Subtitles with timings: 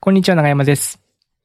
[0.00, 1.00] こんにちは、長山です。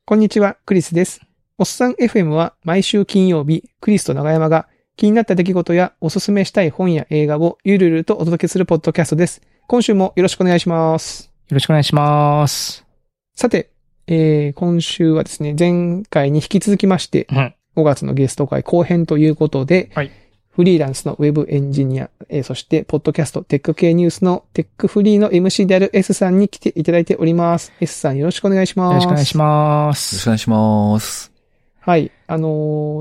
[0.05, 1.21] こんにちは、クリスです。
[1.57, 9.41] おっさん FM は毎週金曜日、クリスと長山が気になった出来事やおすすめしたい本や映画をゆるゆるとお届けするポッドキャストです。
[9.68, 11.31] 今週もよろしくお願いします。
[11.50, 12.86] よろしくお願いします。
[13.34, 13.71] さて、
[14.05, 17.56] えー、今週はですね、前回に引き続きまして、うん。
[17.76, 20.12] 5月のゲスト会後編ということで、はい
[20.56, 27.74] フリーランスのウェブエンジニア、えーそして、ポッドキャスト、テック系ニュースのテックフリーの MC である S さんに来ていただいております。
[27.80, 28.92] S さんよろしくお願いします。
[28.92, 30.25] よろしくお願いしまよろしくす。
[30.28, 31.32] お願いします。
[31.80, 32.11] はい。
[32.27, 32.47] あの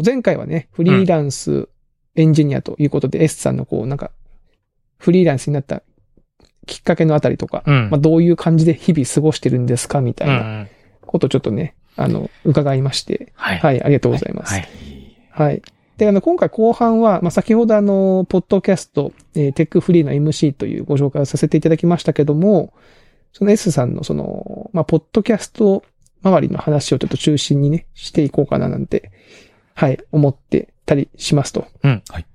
[0.02, 1.68] ー前回はね、フリーランス
[2.16, 4.12] エンジニアということで、S さんのこう、なんか、
[4.96, 5.82] フリーランスになった
[6.66, 7.90] きっかけのあたりとか、うん。
[7.90, 10.38] まあ、どういう感じで日々過ごしてるんですかみたいうんう。
[10.38, 10.68] なん
[11.02, 13.58] ことをちょっとね、あの、伺いまして、はい。
[13.58, 14.54] はい、ありがとうございます。
[14.54, 14.68] はい。
[15.30, 15.62] はい。
[15.96, 22.72] で、あの、今回後半は、まあ、先ほどあの、ポッドキャスト、えーテックフリーの MC というご紹介をさせていただきましたけども、
[23.32, 25.82] その S さんのその、まあ、ポッドキャスト
[26.22, 29.10] 周りの話をちょっと中心にね、していこうかななんて、
[29.74, 31.66] はい、思ってたりしますと。
[31.82, 32.26] うんはい。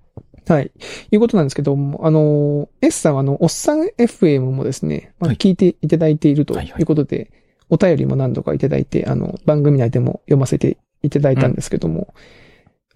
[0.48, 0.72] はい。
[1.12, 7.32] いうことなんですけども、あの、S さんはあの、おっさん FM もですね、まあ、はい聞いていただいているとはいはいいうことで、
[7.70, 12.14] お便りも何度かいただいて、あの、番組内でも読ませていただいたんですけども、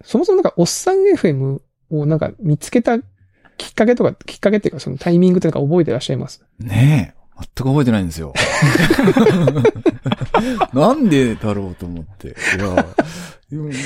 [0.02, 3.02] そもそもなんか、おっさん FM をなんか見つけたき
[3.70, 6.42] っかけとか、きっかけっていうか、そのタイミングとか覚えてらっしゃいます？
[6.58, 7.22] ねえ。
[7.38, 8.32] 全く覚えてないんですよ。
[10.72, 12.28] なんでだろうと思って。
[12.28, 12.30] い
[12.60, 12.86] や、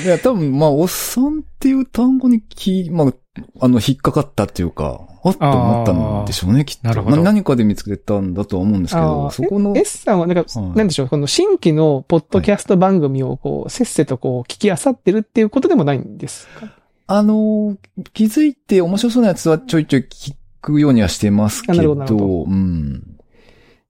[0.05, 3.13] いや多分、まあ、おっさんっていう単語にき、まあ、
[3.59, 6.87] あの、引っかかったっていうか、あっと思ったんでしょうね、きっと。
[6.87, 16.67] なるほどな何かで見つけたんだとは思うんですけあど、ーそこの、S さんはなんか、はいなんでしょう、この新規のポッドキャスト番組をこう、せっせとこう、聞き漁ってるっていうことでもないんですか？
[17.07, 17.77] あの、
[18.13, 23.03] 気づいて面白そうなやつはちょいちょい聞くようにはしてますけあなるど、ほどなるほうん。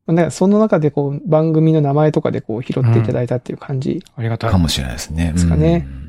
[0.08, 4.02] なんかその中でこう、番組の名前とかでこう、拾っていただいたっていう感じ。
[4.16, 4.58] ありがたいか。
[4.58, 5.32] もしれないですね。
[5.34, 6.07] ですかねうん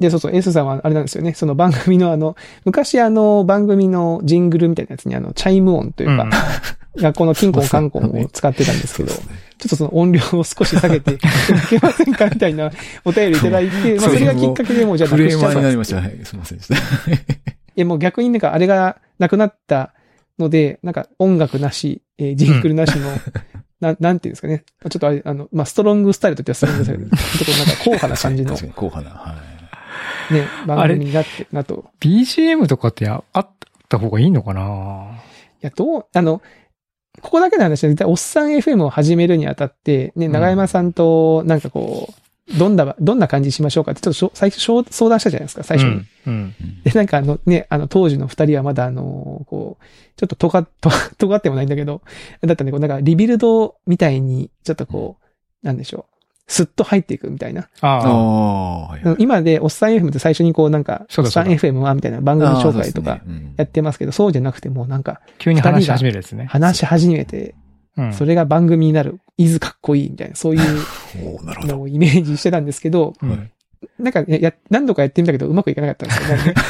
[0.00, 1.34] で、そうそう、S さんはあれなんですよね。
[1.34, 2.34] その番組のあの、
[2.64, 6.30] 昔あの、番組のジングルみたいなやつにあの、チャイム音というか、うん
[6.96, 12.72] 学校のキンコンカンコンを使ってたんですけど、ちょっとその音量を少し下げて いけませんかみたいな
[13.04, 16.00] お便りいただいて、まあそれがきっかけでもうじゃあなくしちゃったになりました。
[16.00, 16.74] はい、すいませんでした。
[16.74, 16.78] い
[17.76, 19.94] やもう逆になんかあれがなくなった
[20.36, 23.08] ので、なんか音楽なし、えージングルなしの、
[23.80, 24.64] ななんていうんですかね。
[24.90, 29.32] ちょっとあれ、あの、まあ、ストロングスタイルと言ってはするんですけど、 ちょっとこうなんか硬派な感じの確かに、硬派な。
[29.32, 29.49] はい。
[30.30, 31.84] ね、 番組になってるなと。
[32.00, 33.48] BGM とかってああっ
[33.88, 35.20] た方がいいのかな？
[35.62, 36.42] いや、どう、あの、
[37.20, 44.60] ここだけの話は、おっさん FM を始めるにあたって、ね、ん長山さんと、なんかこう、どんな、どんな感じにしましょうかって、ちょっと最初
[44.90, 45.90] 相談したじゃないですか、最初に。
[45.92, 46.06] うん。
[46.26, 46.54] うん。
[46.82, 49.84] で、なんかあのね、あの当時の二人はまだあの、こう、
[50.16, 50.66] ちょっと尖
[51.18, 52.02] 尖ってもないんだけど、
[52.42, 56.19] だったんで、こうなんかリビルドみたいに、ちょっとこう、なんでしょう、
[56.50, 57.68] スッと入っていくみたいな。
[57.80, 59.16] ああ。
[59.18, 63.20] 今で、おっさん FM って最初にこうなんか、おっさそうだそうんだ FM はみたいな番組紹介とか
[63.56, 66.46] やってますけど、そうじゃなくてもうなんか、急に話し始めるやつね。
[66.46, 67.54] 話し始めて、
[67.96, 68.12] うん。
[68.12, 70.62] それが番組になる、いずかっこいいみたいな、そういう。
[71.68, 73.50] のをイメージしてたんですけど、うん
[73.98, 76.36] なんかね、や、何度かやってみたけど、うまくいかなかったんですよ。
[76.36, 76.62] なんか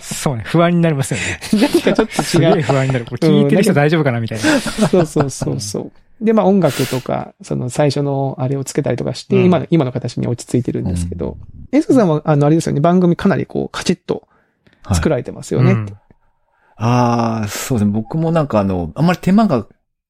[0.00, 0.42] そうね。
[0.46, 1.40] 不安になりますよね。
[1.62, 2.62] なんかちょっとすげえ違う。
[2.62, 3.04] 不安になる。
[3.04, 4.60] これ聞いてる人大丈夫かなみたいな。
[4.60, 5.92] そうそうそうそう。
[6.20, 11.36] で、まあ音楽とか、その最初のあれをつけたりとかして、うん今の、今の形に落ち着いてるんですけど、
[11.72, 14.26] エスクさんは、あの、あれですよね、番組かなりこう、カチッと
[14.92, 15.72] 作らられてますよね。
[15.72, 15.86] うん
[16.80, 17.92] ああ、そうですね。
[17.92, 19.66] 僕もなんかあの、あんまり手間が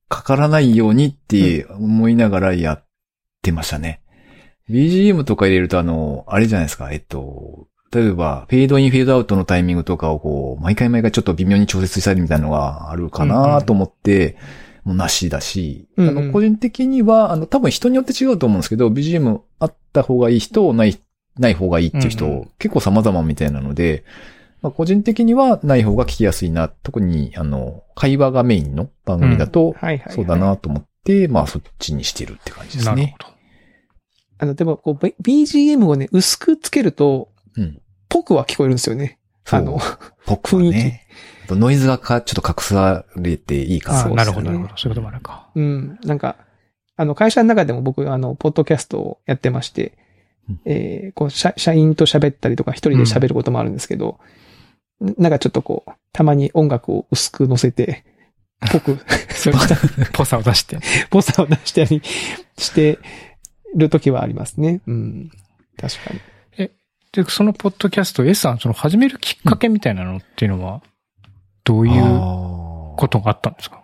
[0.08, 2.84] かからないようにって思いながらやっ
[3.40, 4.02] てましたね。
[4.68, 6.92] BGM とか入れるとあの、あれじゃないですか。
[6.92, 14.44] えっと、例えば、フェードイン、フェードアウトのタイミングとかをこう、毎回毎回ちょっと微妙に調節したりみたいなのがあるかなと思って、もう
[14.94, 20.98] なしだし、うんうんあの、個人的には、あの、多分人によって違うと思うんですけど、BGM あった方がいい人、ない、
[21.38, 24.04] ない方がいいっていう人、うんうん結構様々みたいなので、
[24.60, 26.68] まあ、個人的にはない方が聞きやすいな。
[26.68, 29.74] 特に、あの、会話がメインの番組だと。
[30.10, 30.36] そうだ。
[30.36, 32.94] なと思って、まあそっちにしてるって感じですね。
[32.94, 33.26] なるほど。
[34.38, 37.80] あの、でも、こう、B- BGM をね、薄くつけると、うん。
[38.08, 39.17] ぽくは聞こえるんですよね。
[39.50, 39.78] あの、
[40.26, 41.06] 僕はね。
[41.44, 44.76] あとノイズがかちょっと隠されていいかそうですねなるほど、なるほど。
[44.76, 45.48] そういうこともあるか。
[45.54, 46.36] うん、なんか、
[46.96, 49.96] あの、会社の中でも僕、あの、ポッドキャストをやってまして、
[50.48, 54.18] うんえー、こう、社、社員と喋ったりとか、一人で喋ることもあるんですけど、
[55.00, 58.04] なんかちょっとこう、たまに音楽を薄く乗せて、
[58.72, 58.98] ぽく、
[59.30, 59.76] そうした、
[60.12, 60.78] ぽさを出して。
[61.10, 62.02] ぽさを出したり
[62.58, 62.98] して
[63.76, 64.80] る時はありますね。
[64.86, 65.30] うん。
[65.76, 66.20] 確かに。
[67.12, 70.82] で、そのポッドキャスト、S さん、その始めるきっかけみたいなのっていうのは、
[71.64, 73.82] どういうあーことがあったんですか？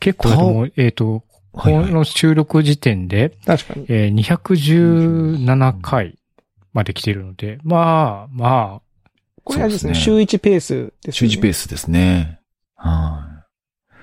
[0.00, 3.86] 結構でも、えっ、と、はいはいこの収録時点で、確かに。
[3.88, 6.16] えー217回
[6.72, 8.82] まで来てるので、まあ、ま
[9.42, 11.30] これはですね、週1ペースですね。
[11.30, 12.40] 1ペースですね。
[12.76, 13.96] はい。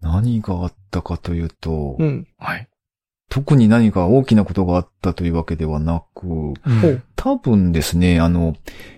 [0.00, 2.28] 何があったかというと、うん。
[2.38, 2.68] あ、はい。
[3.28, 6.54] 特に何か大きなことがあったというわけではなく、うん
[7.16, 8.54] 多分ですね、あの、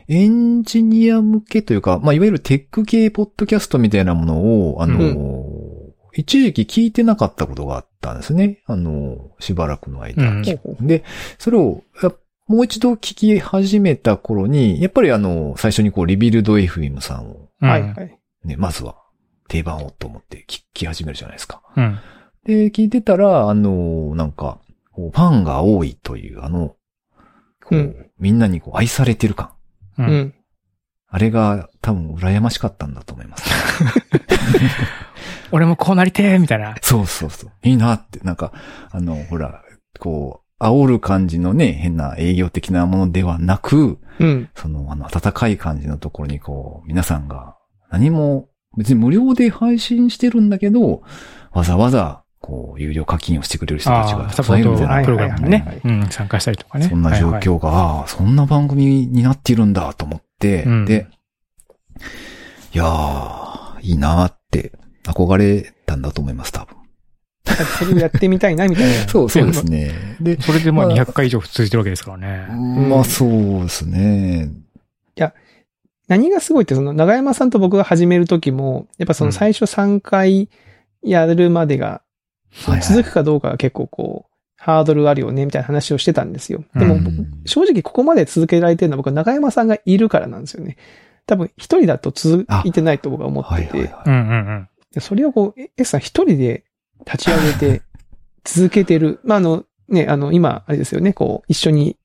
[0.09, 8.63] エンジニア向けというか、まあ、いわゆるテック系ポッドキャストみたいなものを、あの、う一時期聞いてなかったことがあったんですね。
[8.67, 10.23] あの、しばらくの間。
[10.23, 10.43] うん
[10.87, 11.05] で、
[11.39, 12.13] それを、や
[12.47, 18.19] もう一度聞き始めた頃に、やっぱりあの、最初にこう、リビルド FM さんを、はいはい。
[18.45, 18.97] ね、まずは
[19.49, 21.63] 定番をと思って聞き始めるじゃないですか。
[21.77, 21.99] うん。
[22.45, 24.59] で、聞いてたら、あの、なんか、
[24.93, 26.77] こうファンが多いという、あの、
[27.65, 29.51] こううんみんなにこう愛されてる感。
[29.99, 30.03] う。
[30.03, 30.35] うんん。
[31.09, 33.51] あれが多分羨ましかったんだと思います。
[35.53, 36.77] 俺もこうなりてーみたいな。
[36.83, 37.51] そうそうそう。
[37.63, 38.53] いいなって、なんか、
[38.91, 39.63] あの、ほら、
[39.99, 44.49] こう、煽る感じのね、変な営業的なものではなく、うん。
[44.55, 47.57] その、あの、温かい感じのところにこう、皆さんが
[47.91, 51.03] 何も、別に無料で配信してるんだけど、
[51.53, 55.05] わざわざ、こう、有料課金をしてくれる人たちがああ、サポーたくさんいるみたい？
[55.05, 56.89] プログラムにね、うん、参加したりとかね。
[56.89, 61.07] そんな状はいはい況が、ああ、そんな番組になっているんだと思って、うんで、
[62.75, 64.73] いやー、いいなーって
[65.05, 66.77] 憧れたんだと思います、多分。
[67.79, 69.07] それをやってみたいな、みたいな。
[69.09, 69.93] そう、そうですね。
[70.21, 72.47] で、それでまあまあ200回以上続いてるわけですからね。
[72.89, 73.31] まあそう
[73.63, 74.51] ですね。
[76.09, 80.49] 何がすごいって、その、長山さんと僕が始めるときも、やっぱその最初3回
[81.03, 82.03] やるまでが、
[82.83, 86.65] 続くかどうかが結構こう、ハードルあるよね、みたいな話をしてたんですよ。
[86.75, 86.99] でも、
[87.47, 90.77] 正直ここまで続けられてるのは僕は長山さんがいるからなんですよね。
[91.27, 93.79] 多分一人だと続いてないと僕は思ってて、
[95.01, 96.65] それをこう、え S さん一人で
[97.07, 97.83] 立ち上げて
[98.45, 99.21] 続けてる。
[99.25, 101.97] まあ、あの、ね、あの、今、あれですよね、こう、一緒に、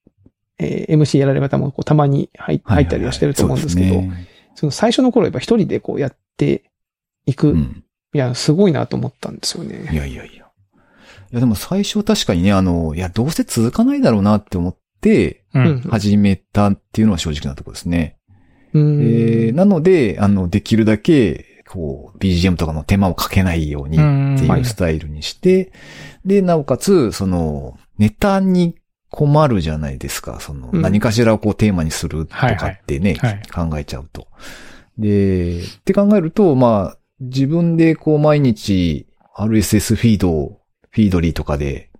[0.57, 4.01] えー MC やられる方もこうたまに入ったりはしてると思うんですけど、
[4.53, 6.63] その最初の頃やっぱ一人でこうやって
[7.25, 7.57] いく。
[8.15, 8.29] いうん。
[8.29, 9.89] や、すごいなと思ったんですよね。
[9.91, 10.33] いやいやいや。
[10.33, 10.47] い
[11.31, 15.44] やでも最初確かにね、あの、いや、どうせ続かないだろうなって思って。
[15.89, 18.17] 始めたっていうのは正直なところですね。
[18.73, 19.01] うん。
[19.01, 25.71] えーなので、あの、できるだけ、こう、BGM とかの手間をかけないようにうんっていうスタイルにして、
[26.25, 28.75] で、なおかつ、その、ネタに
[29.09, 30.39] 困るじゃないですか。
[30.41, 34.27] その、うん何かしらをこうテーマにするとかってね、はいはい考えちゃうと。
[34.97, 41.91] で、って考えると、まあ、自分でこう毎日 RSS フィードを、フィードリーとかで、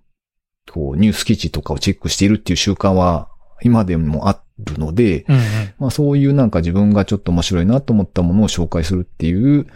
[0.72, 3.28] こう、ニュース記事とかをチェックしているっていう習慣は、
[3.62, 5.42] 今でもあるので、うんうん。
[5.78, 9.66] まあそういうなんか自分がちょっと面白いなと思ったものを紹介するっていう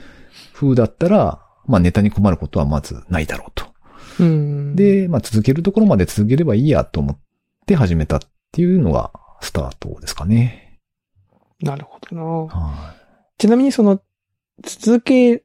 [0.55, 3.67] 風だったら、まあネタに困ることはまずないだろうと。
[4.21, 7.19] うん。、で、まあ続けるところまで続ければいいやと思っ
[7.67, 8.21] て始めたっ
[8.53, 10.79] ていうのがスタートですかね。
[11.61, 12.23] なるほどな。
[12.23, 12.95] は
[13.39, 14.01] ちなみにその、
[14.63, 15.43] 続け、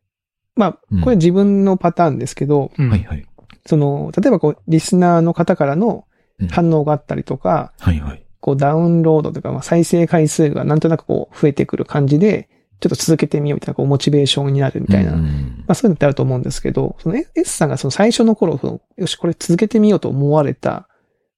[0.55, 2.89] まうんあ、これ自分のパターンですけど、うんい。
[2.89, 3.25] はいはい。
[3.65, 6.05] その、例えばこう、リスナーの方からの
[6.39, 8.25] うん反応があったりとか、はいはい。
[8.41, 15.13] こう、ダウンロードとか、まあ、再生回数がなんとなくこう、増えてくる感じで、ちょっと続けてみようみたいな、こう、モチベーションになるみたいな。
[15.13, 20.89] まうんあ、そういうのってあると思うんですけど、その S さんがその最初の頃、そのよし、これ続けてみようと思われた、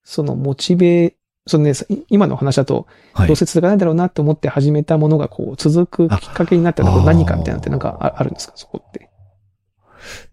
[0.03, 1.15] そのモチベ、
[1.47, 8.53] そのね、い今のお話だと、はいどうせ続かないだろうなって思って始めたものが、こう、続くきっかけになったのはあ何かみたいなのってなんかああるんですか？
[8.55, 9.09] そこって。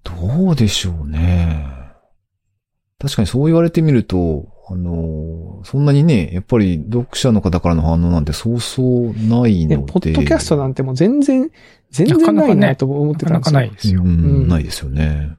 [0.02, 1.66] どうでしょうね。
[2.98, 9.92] 確かにそう言われてみると、あの、そんなにね、やっぱり読者の方からの反応なんてそうそうないね、ので。
[9.92, 11.50] ポッドキャストなんてもう全然、
[11.90, 13.60] 全然ないなと思ってたんですよ。
[13.60, 14.02] なかなかないですよ。
[14.02, 14.10] うんう
[14.44, 15.36] んないですよね。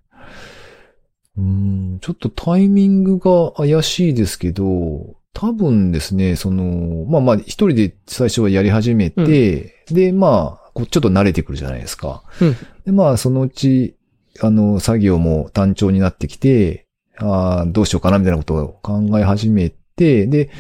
[1.38, 12.24] うん、ちょっとタイミングが怪しいですけど、多分ですね、その、まあまあ、一人で最初はやり始めて、で、まあ、ちょっと慣れてくるじゃないですか。
[12.42, 13.98] うんで、まあ、そのうち、
[14.42, 16.88] あの、作業も単調になってきて、
[17.18, 20.52] ああ、どうしようかな、みたいなことを考え始めて、で、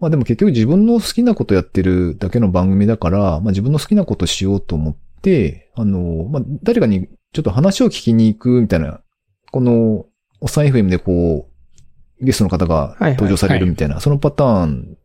[0.00, 9.00] まあでも結局自分の好きなことやってるだけの番組だから、まあ自分の好きなことしようと思って、あの、まあ誰かにちょっと話を聞きに行くみたいな、
[9.50, 10.06] この、
[10.40, 11.57] おさん FM でこう、
[12.20, 14.96] ゲストの方が登場されるみたいな、そのパターン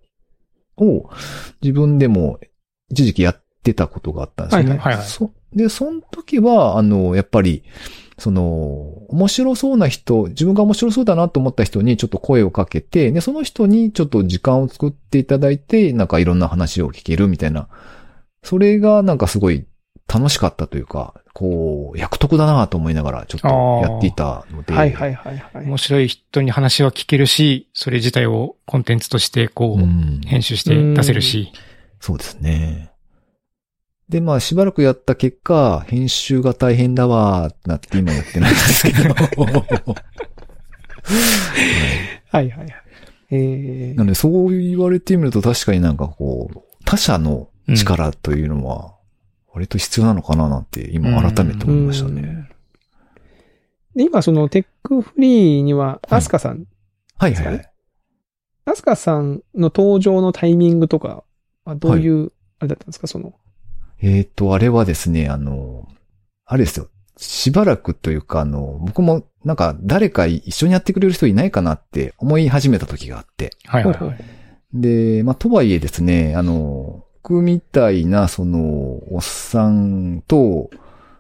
[0.77, 1.10] を
[1.62, 2.39] 自分でも
[2.89, 4.70] 一時期やってたことがあったんですよね。
[4.72, 7.63] はいはいはいそで、その時は、あの、やっぱり、
[8.17, 8.41] その、
[9.10, 17.67] 面白そうな人、自分が面白そうだなと思った人にちょっと声をかけて、で、その人にちょっと時間を作っていただいて、なんかいろんな話を聞けるみたいな。
[18.43, 19.65] それがなんかすごい
[20.13, 23.48] 楽しかったというか、こう、役得だなと思いながらちょっと
[23.82, 24.74] やっていたので。
[24.74, 25.65] はいはいはいはい。
[25.65, 31.51] 面白い人に話は聞けるし、それ自体をコンテンツとしてこう、うん編集して出せるし。
[32.00, 32.91] そうですね。
[34.10, 39.15] で、まあ、しばらくやった結果、編集が大変だわーってなって今やってないんですけど。
[42.29, 42.70] はいはいはい。
[43.32, 48.93] えなので、そう言われてみると確かになんかこう、他者の力というのは、
[49.53, 52.22] 割と必要なのかななんて、今改めてー、思いましたね。
[52.22, 52.50] うん
[53.95, 56.65] で今そのテックフリーには、はいアスカさん、
[57.17, 57.72] はいはいはい。
[58.65, 61.24] アスカさんの登場のタイミングとか
[61.65, 63.33] はどういう、あれだったんですか、その。
[64.01, 65.88] えっ、と、あれはですね、あの、
[66.45, 66.89] あれですよ。
[67.17, 73.51] しばらくというか、あの、僕もなんか誰か一緒にやってくれる人いないかなって思い始めた時があって。
[73.65, 74.17] はいはいはい。
[74.74, 80.70] で、まあ、とはいえですね、あの、僕みたいな、その、おっさんと、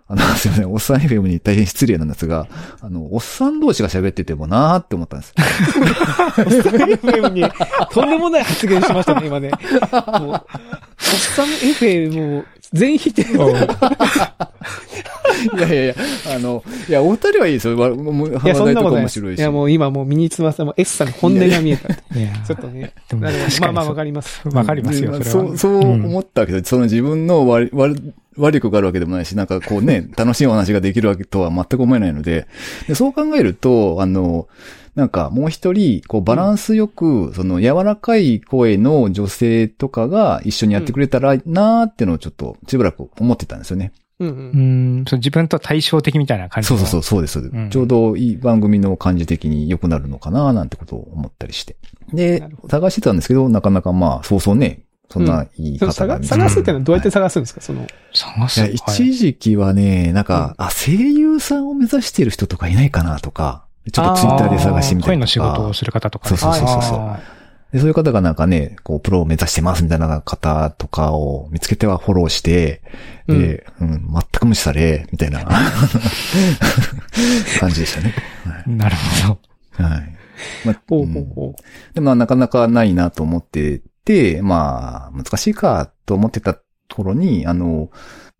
[0.09, 2.47] あの、 すいません、おっさん FM に大変失礼なんですが、
[2.81, 5.33] あの、おっさん同士が喋っててもなーって思ったんです。
[6.43, 7.45] FM に、
[7.91, 9.51] とんでもない発言しましたね、今ね。
[11.13, 13.21] もう、おっさん FM を全否定。
[15.43, 15.95] いやいやいや、
[16.35, 17.77] あの、いや、お二人はいいですよ。
[17.77, 19.39] わもういや、そんなこと面白いし。
[19.39, 21.93] いや、もう今もう身につまさんも S さんの本音が見えた。
[21.93, 22.93] ちょっとね。
[23.59, 24.47] まあまあわかります。
[24.49, 32.47] わかりますよ、でそう、そう思ったけど、その自分の悪、悪、悪い子があるわけでもないし、なんかこうね、楽しいお話ができるわけとは全く思えないので、
[32.87, 34.47] でそう考えると、あの、
[34.95, 43.91] なんかもう一人、こうバランスよく、その柔らかい声の女性とかが一緒にやってくれたらなーってのをちょっとしばらく思ってたんですよね。
[44.19, 44.31] うんう。
[44.31, 46.67] うんん、そう自分と対照的みたいな感じ。
[46.67, 47.39] そうそうそう、そうです。
[47.39, 51.75] んちょうどいい番組の感じ的に良くなるのかななんてことを思ったりして。
[52.13, 57.87] で探してたんですけど、なかなかまあ、そうそうね、そんないい方が探探すってのはどうやって探すんですか、その。
[58.13, 58.57] 探す。
[58.57, 65.47] いや、はい一時期はね、なんか、あ、声優さんを目指してる人とかいないかなとか、ちょっとツイッターで探してみた声のりとか。
[65.47, 66.37] 仕事をする方とかね。
[66.37, 67.19] そうそうそうそうあ
[67.73, 72.83] でそういう方がなんかね、こう、プロを目指してますみたいな方とかを見つけてはフォローして、
[73.27, 75.43] で、うん、全く無視され、みたいな。
[77.59, 78.13] 感じでしたね。
[78.67, 79.39] ーなるほ
[79.79, 79.83] ど。
[79.83, 80.15] はい。
[80.65, 81.25] まあほううんほう。
[81.33, 81.55] ほ
[81.95, 86.59] でもなかなかないなと思ってて、まあ、難しいかと思ってた
[86.93, 87.89] 頃に、あの、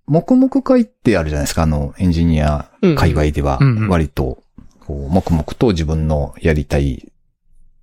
[0.06, 4.43] 黙々会ってあるじゃないですか、あの、エンジニア界隈ではうんうん、割と、
[4.86, 7.12] こう、黙々と自分のやりたい、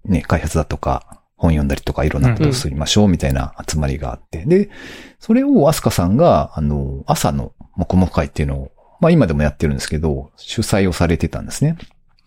[0.04, 4.45] ね、開発だとか、本読んだりとかいろんなことをすりましょうみたいな集まりがあって。
[4.45, 4.71] で、
[5.19, 11.78] それをアスカさんが、あの、朝の黙々会っていうのを、まあ今でもやってるんですけど、主催をされてたんですね。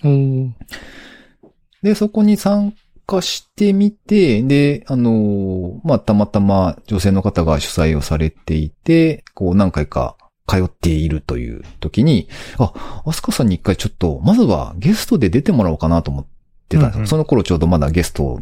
[0.03, 0.55] うん。
[1.83, 2.73] で、そこに参
[3.05, 10.15] 加してみて、で、あのーまあ、たまたま女性の方が主催をされていて、こう何回か
[10.47, 16.25] 通っているという時に、あ、アスカさんに一回ちょっと、まずはゲストで出てもらおうかなと思っ
[16.69, 16.97] てたんですよ。
[16.97, 18.39] うんうんその頃ちょうどまだゲスト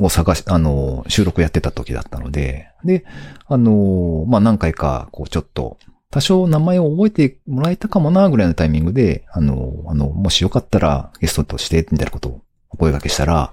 [0.00, 3.04] を探し、あのー収録やってた時だったので、で、
[3.46, 5.78] あのーまあ、何回か、こうちょっと、
[6.10, 12.40] 多少名前を覚えてもらえたかもな、ぐらいのタイミングで、あの、あの、もしよかったらゲストとして、みたいなことを
[12.70, 13.52] お声掛けしたら、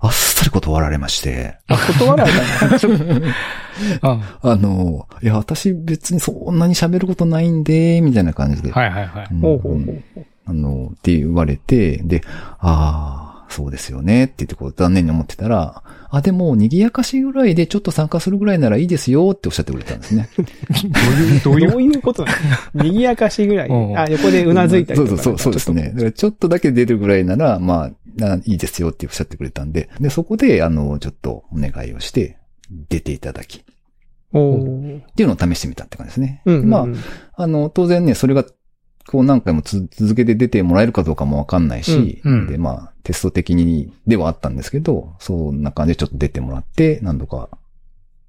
[0.00, 3.34] あっさり断られまして、あ、断られたんだ。
[4.02, 8.70] ああの、いや、私別にそんなに喋ることないんで、みたいな感じで。
[8.70, 9.28] はいはいはい。
[9.32, 10.24] うんほうほうほう。
[10.46, 12.22] あの、って言われて、で、
[12.60, 20.28] ああ、そうですよね、って言ってこう残念に思ってたら、あ、でも、賑やかしぐらいでちょっと参加するぐらいならいいですよっておっしゃってくれたんですね。
[20.34, 20.42] ど
[21.12, 21.70] ういう、どういう？
[21.70, 22.32] どういうことな
[22.74, 22.84] の？
[22.84, 23.68] 賑やかしぐらい。
[23.68, 25.10] うんあ、横でうなずいたりとか。
[25.10, 25.92] そうそうそうそうですね。
[25.94, 32.38] だからちょっとだけ出るぐらいなら、まあ、ないいですよっておっしゃってくれたんで、で、そこで、あの、ちょっとお願いをして、
[32.90, 33.62] 出ていただき、っ
[34.32, 36.42] おーていうのを試してみたって感じですね。
[36.44, 36.70] うんうんうん。
[36.70, 38.44] まあ、あの、当然ね、それが、
[39.10, 47.48] こう何回もつ続けて出てもらえるかどうかもわかんないし、うんうんで、まあ、テスト的にではあったんですけど、そんな感じでちょっと出てもらって、何度か、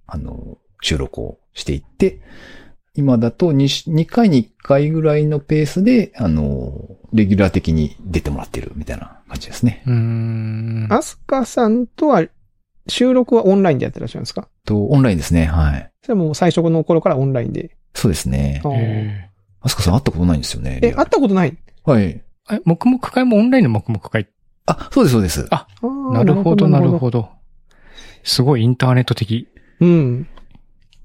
[0.07, 2.21] あの、収録をしていって、
[2.95, 6.71] 今だと 2, 2回に1回ぐらいのペースで、あの、
[7.11, 9.83] レギュラー的に出てもらってるみたいな感じですね。
[9.85, 10.87] うーん。
[10.89, 12.25] アスカさんとは、
[12.87, 14.47] 収録はオンラインでやってらっしゃるんですか？
[14.65, 15.45] と、オンラインですね。
[15.45, 15.91] はい。
[16.03, 17.75] それはもう最初の頃からオンラインで。
[17.93, 18.61] そうですね
[19.61, 19.67] あ。
[19.67, 20.79] ーえあすかさん会ったことないんですよね。
[20.81, 21.57] え、会ったことない？
[21.83, 22.03] はい。
[22.03, 24.27] ーえ、黙々会もオンラインの黙々会？
[24.65, 25.47] あ、そうです、そうです。
[25.51, 25.67] あ
[26.13, 26.99] なるほど、なるど。
[26.99, 27.29] ほど。
[28.23, 29.47] すごいインターネット的。
[29.79, 30.27] うん。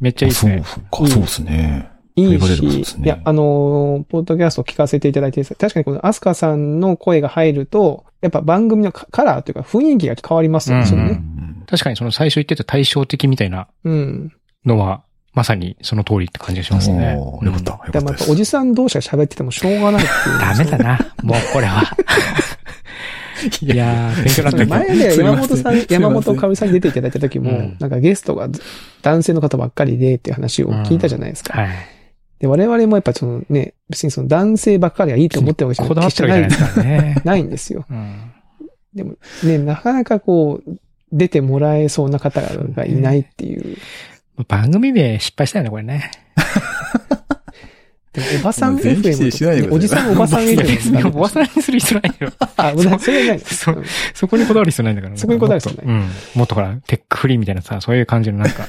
[0.01, 0.63] めっちゃいいですね。
[0.65, 1.91] そうか、そうですね。
[2.17, 10.99] いいし、ですねいや、あのーポッドキャスト聞かせていただいて、確かにこのアスカさんの声が入ると、やっぱ番組のカカラーというか雰囲気が変わりますよね、うん。
[10.99, 14.33] うん確かにその最初言ってた対照的みたいなうん。
[14.65, 15.03] のは
[15.35, 17.15] まさにその通りって感じがしますね。
[17.15, 17.91] よかった。
[17.91, 18.25] でもやっぱ。
[18.31, 20.39] おじさん同士が喋っててもしょうがないっていう。
[20.39, 20.99] ダメだな。
[21.23, 21.83] もうこれは。
[23.61, 26.53] いやー、勉強になった前で山本さん、山本かおる。
[26.53, 28.49] りさんに出ていただいた時も、うんなんかゲストが
[29.03, 31.61] 男性の方ばっかりでっていう話を聞いたじゃないですか。
[31.61, 31.69] はい。
[32.39, 37.17] で、我々もやっぱそのね、別にその男性ばっかりがいいと思ってるわけじゃこだわってるわけないですからね。
[37.25, 37.85] ないんですよ。
[37.91, 38.33] うん。
[38.95, 40.79] でもね、なかなかこう、
[41.13, 43.77] 出てもらえそうな方がいないっていう。
[44.49, 46.11] 番組名失敗したよね、これね。
[48.13, 52.33] でもおばさん FM くださいおじさんおばさん FM おばさんにする必要ないよ。
[52.57, 53.75] あ、おばさんそれはないの そ
[54.15, 55.17] そこにこだわる必要ないんだから。
[55.17, 56.11] そこにこだわる必要ないうん。
[56.37, 58.69] もっとほら、テックフリーみたいなさ、そういう感じのなんか、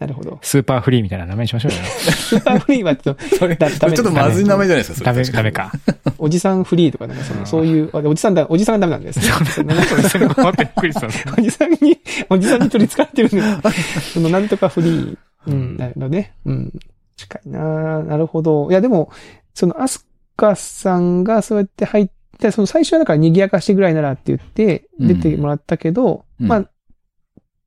[0.00, 0.38] なるほど。
[0.40, 1.78] スーパーフリーみたいな名前にしましょうよ。
[1.84, 5.52] スーパーフリーはちょっと、それ、だダメちょっとまずい名前じゃないですか、それダメ、ダメ。
[5.52, 5.72] か。
[6.16, 9.26] おじさんフリーとかなんかその、うんそういう、あおじさんだ、おじさんがダメなんですね。
[9.44, 14.12] そのなんかそれ困ってびっくりしたんですおじさんに、おじさんに取り憑かれてるんです。
[14.12, 15.18] その、なんとかフリー。
[15.48, 16.32] うん、なるほどね。
[16.46, 16.72] うん。
[17.16, 18.70] 近いななるほど。
[18.70, 19.10] いや、でも、
[19.52, 26.70] その、アスカさんがそうやって入って、その最初はだから賑やかしぐらいならって言って、出てもらったけど、うんまあ、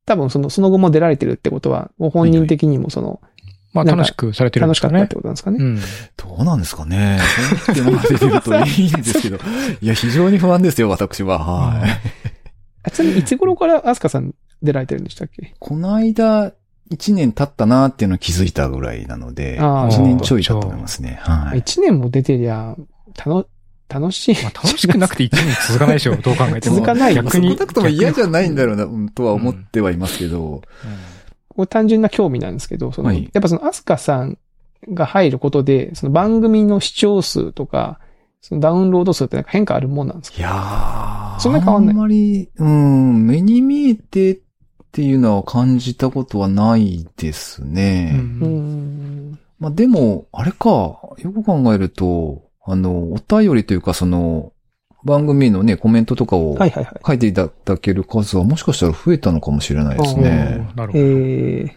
[0.06, 3.20] 多分その、その後も出られてるってことは、ご本人的にもその、
[3.72, 5.14] まあ楽しくされてるんですかね楽しかったって。
[5.16, 5.58] ことなんですかね。
[5.60, 6.36] うん。
[6.36, 7.18] どうなんですかね。
[7.66, 9.38] そう言ってもらえてるといいんですけど。
[9.80, 11.38] いや、非常に不安ですよ、私は。
[11.40, 11.90] はい。
[12.84, 15.54] あちなみにいつ頃からアスカさん出られてるんでしたっけ？
[15.58, 16.52] この間、
[16.90, 19.58] 一年経ったなっていうのを気づいたぐらいなので、
[19.88, 21.18] 一年ちょいだと思いますね。
[21.22, 21.58] はい。
[21.58, 22.76] 一年も出てりゃ、
[23.16, 23.46] たの、
[23.88, 24.34] 楽しい。
[24.42, 26.76] まあ楽しくなくて一年続かないでしょ、 どう考えても。
[26.76, 27.50] 続かない逆に。
[27.52, 30.62] 少なくとも嫌じゃないんだろうな、うんとは思ってはいますけど。
[31.50, 34.38] こう単純な興味なんですけど、その、はいやっぱそのアスカさん
[34.92, 38.00] が入ることで、その番組の視聴数とか、
[38.40, 40.38] そのダウンロード数ってなんか変化あるもんなんですか？
[40.38, 41.40] いやー。
[41.40, 44.38] そんな変わんないあんまり、うん、目に見えてっ
[44.92, 48.12] ていうのは感じたことはないですうね。
[48.14, 48.18] う。
[48.46, 49.38] ん。
[49.58, 54.52] まあでも、あれか、よく考えると、あの、お便りというかその、
[55.04, 57.00] 番組のね、コメントとかをはいはいはい。
[57.06, 60.72] 書いていただける数はもしかしたら増えたのかもしれないですね。
[60.74, 61.04] なるほど。
[61.04, 61.70] えー、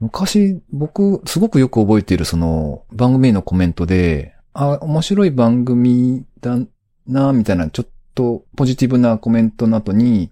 [0.00, 6.58] 昔、僕、すごくよく覚えているその、番組へのコメントで、あ、面白い番組だ
[7.06, 10.30] な、みたいな、ちょっとポジティブなコメントの後に、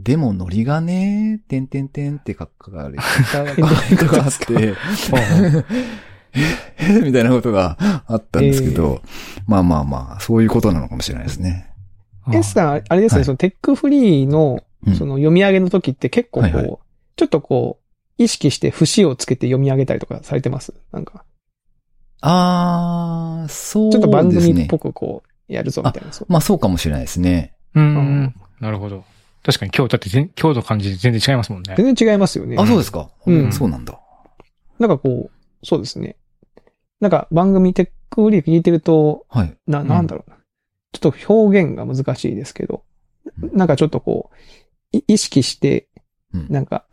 [0.00, 4.74] でもノリがね、てんてんてんって書かれたコメントがあって、
[6.34, 9.02] えみたいなことがあったんですけど、
[9.46, 11.70] まあまあまあ、そういうことなのかもしれないですね。
[12.24, 16.78] あ S さん、あれですね、はいそのテックフリーのうん、その読み上げの時って結構こう、はいはい
[17.14, 17.78] ちょっとこ
[18.18, 20.72] う、意識して節をつけて読み上げたりとかされてます？
[20.92, 21.24] なんか、
[22.22, 24.78] あー、そうちょっと番ですね組っぽ。
[24.78, 26.10] くこう、やるぞみたいな。
[26.12, 27.54] そうまあそうかもしれないですね。
[27.74, 28.34] うん。
[28.60, 29.04] なるほど。
[29.44, 31.74] 確かに今日、だって全今日の感じ全然違いますもんね。
[31.76, 32.56] 全然違いますよね。
[32.58, 33.10] あ、そうですか。
[33.26, 34.00] うんそうなんだ。
[34.78, 36.16] なんかこう、そうですね。
[37.02, 39.56] なんか番組テックフリー聞いてると、はい。
[39.66, 40.36] な、なんだろうな。
[40.92, 42.84] ちょっと表現が難しいですけど、
[43.42, 45.88] うんなんかちょっとこう、い意識して、
[46.32, 46.86] うんなんか、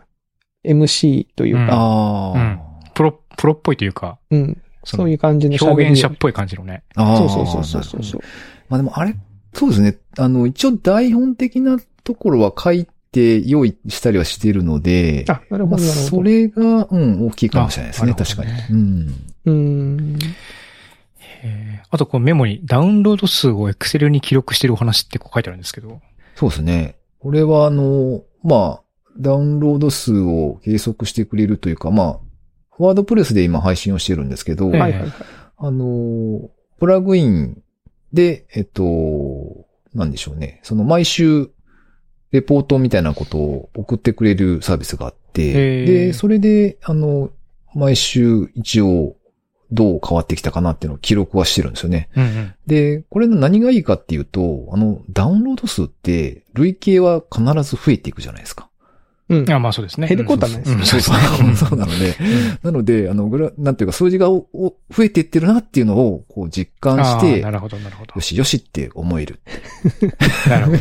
[0.66, 2.60] MC というか、あうん
[2.96, 6.84] プロ、プロっぽいというか、うん、そういう感じの表現者っぽい感じのね。
[6.96, 7.04] あ。
[7.04, 7.18] ああ。
[7.18, 8.22] そうそうそうそうそう。
[8.68, 9.16] まあでもあれ、
[9.54, 9.98] そうですね。
[10.18, 16.24] あの、一応台本的なところは書いて用意したりはしてるので、あ、なるまあ、ほど、なるほそど。
[16.24, 18.12] れが、うん、大きいかもしれないですね。
[18.12, 18.52] あなる確かに。
[18.72, 19.29] うん。
[19.50, 20.20] うーん。
[21.20, 26.02] へーあと、こうメモにダウンロード数を Excel に記録してるお話ってこう書いてあるんですけど。
[26.36, 26.98] そうですね。
[27.20, 28.84] これはあの、まあ、
[29.20, 32.20] ダウンロード数を計測してくれるというか、まあ、
[32.78, 35.12] ワードプレスで今配信をしてるんですけど、ええはいはいはい。
[35.58, 37.62] あの、プラグイン
[38.14, 40.62] で、えっと、なんでしょうね。
[40.64, 41.50] その毎週、
[42.32, 47.32] レポートみたいなことを送ってくれるサービスがあって、で、それで、あの、
[47.76, 49.16] 毎週一応、
[49.72, 52.10] どう変わってきたかなっていうのを記録はしてるんですよね。
[52.16, 52.54] うんうん。
[52.68, 58.70] で、これの何がいいかっていうと、あの、ダウンロード数って、累計は必ず増えていくじゃないですか。
[59.30, 59.52] うん。
[59.52, 60.08] あ、まあそうですね。
[60.08, 61.16] 減ることはないですうんそうそう。
[61.56, 62.16] そうなので、
[62.64, 68.22] なので、あの、グラ、なんていうか、数字がおお増えていってるなっていうのを、こう、実感してな、るほど、なるほどよ。
[68.22, 69.40] しよしって思える。
[70.50, 70.80] なるほど。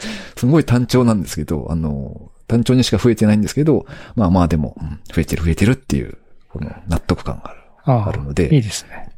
[0.36, 6.18] すごい単調なんですけど、あの、単調にしか増えてないんですけど、まあまあでも、うん増えてる増えてるっていう、
[6.50, 7.59] この納得感がある
[7.90, 9.10] ああるのでいいですね。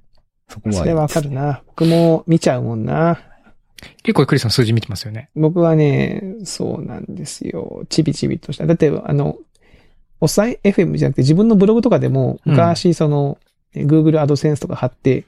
[0.49, 0.75] そこは。
[0.75, 1.31] それわかる。
[1.31, 1.63] な。
[1.67, 3.21] 僕も見ちゃうもんな。
[4.03, 5.31] 結構クリスさん数字見てますよね。
[5.35, 7.85] 僕はね、そうなんですよ。
[7.89, 8.67] ちびちびとした。
[8.67, 9.39] だって、あの、
[10.21, 13.39] おさい FM じゃなくて自分のブログとかでも、うん昔その、
[13.75, 15.25] え Google アドセンスとか貼って、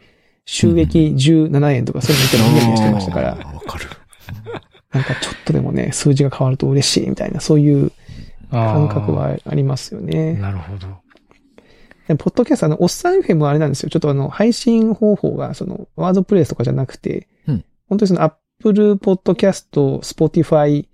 [0.47, 3.87] 収益17円とかそういうの見てもニヤニヤしてましたから、わかる。
[4.93, 7.91] なんかちょっとでもね、数字が変わると嬉しいみたいな、そういう
[8.51, 10.35] 感覚あはありますよーね。
[10.35, 10.87] なるほど。
[12.09, 13.91] でポッドキャスト、あの、おっさん FM はあれなんですよ。
[13.91, 19.69] ちょっとあの、配信方法が、その、ワードプレスとかじゃなくて、うん本当にその、Apple Podcast、
[20.01, 20.87] Spotify、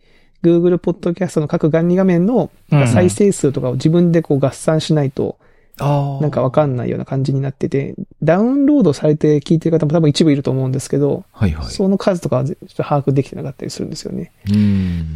[0.43, 5.39] Google Podcast の各管理画面のうん再生数とかを自分でこう合算しないと、
[5.79, 6.21] ああ。
[6.21, 11.67] なんかわかんないような感じになってて、ダウンロードされて聞いてる方も多分一部いると思うんですけど、はいはい。
[11.71, 14.33] その数とかはちょっと把握できてなかったりするんですよね。
[14.47, 15.07] うーん。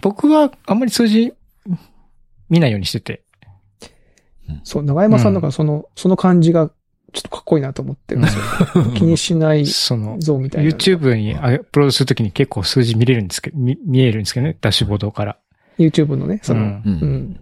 [0.00, 1.32] 僕はあんまり数字
[2.48, 3.22] 見ないようにしてて。
[4.64, 6.70] そう、長山さんだからその、その感じが
[7.12, 8.44] ちょっとかっこいいなと思ってるんですよ。
[8.94, 10.70] 気にしないその、ぞみたいな。
[10.70, 15.36] YouTube にアップロードするときに結構数字見れるんですけど、見見えるんですけどね、ダッシュボードから。
[15.78, 16.80] YouTube のね、その、うんう。
[16.84, 17.40] うんん。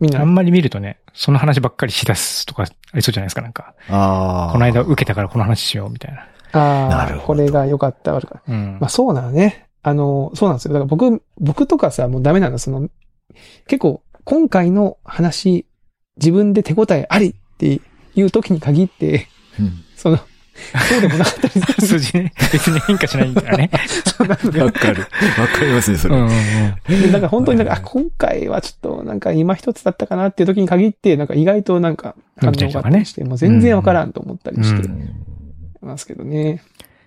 [0.00, 3.74] みんな、あんまり見るとね、その話ばっかりしだすとかありそうじゃないですか、なんか。
[3.88, 4.52] ああ。
[4.52, 6.26] この間受けたからこの話しよう、みたいな。
[6.52, 8.52] ああ、なるほどこれが良かった、悪かった。
[8.52, 8.78] うん。
[8.80, 9.66] まあそうなのね。
[9.82, 10.74] あの、そうなんですよ。
[10.74, 12.58] だから僕、僕とかさ、もうダメなの。
[12.58, 12.88] その、
[13.66, 15.66] 結構、今回の話、
[16.20, 17.80] 自分で手応えありって
[18.14, 19.28] いう時に限って、
[19.58, 19.84] うん。
[19.96, 21.64] その、そうでもなかったりする。
[21.80, 23.70] 数字ね、別に変化しないんだよね。
[24.04, 25.02] そうなのでわかる。
[25.38, 26.16] わかりますね、それ。
[26.16, 26.30] うんうん
[26.88, 27.00] うん。
[27.02, 36.62] で、なんか本当になんか、はいあ、今回はちょっとなんか今一つだったかなっていう時に限って、なんか意外となんか反応があったりして、もう全然わからんと思ったりしてうますけどね。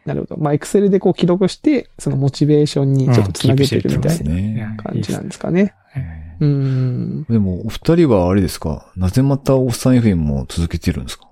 [0.05, 0.37] なるほど。
[0.37, 4.77] まあ、エクセルでこう記録して、そのモチベーションにちょっとつなげてるみたいなね。
[4.77, 5.73] 感じなんですかね。
[5.95, 7.25] えうーん。
[7.29, 8.91] でも、お二人はあれですか？
[8.95, 11.27] なぜまたおっさん FM も続けてるんですか？